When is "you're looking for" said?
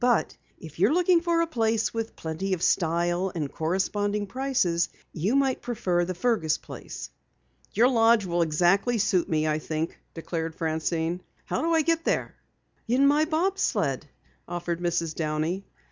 0.79-1.41